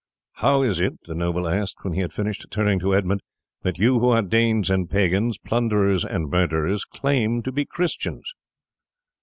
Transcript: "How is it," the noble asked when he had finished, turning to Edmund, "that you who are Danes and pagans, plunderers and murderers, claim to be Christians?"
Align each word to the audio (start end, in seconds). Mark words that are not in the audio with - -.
"How 0.37 0.63
is 0.63 0.79
it," 0.79 0.93
the 1.03 1.13
noble 1.13 1.47
asked 1.47 1.83
when 1.83 1.93
he 1.93 1.99
had 2.01 2.11
finished, 2.11 2.47
turning 2.49 2.79
to 2.79 2.95
Edmund, 2.95 3.21
"that 3.61 3.77
you 3.77 3.99
who 3.99 4.07
are 4.09 4.23
Danes 4.23 4.71
and 4.71 4.89
pagans, 4.89 5.37
plunderers 5.37 6.03
and 6.03 6.27
murderers, 6.31 6.85
claim 6.85 7.43
to 7.43 7.51
be 7.51 7.65
Christians?" 7.65 8.33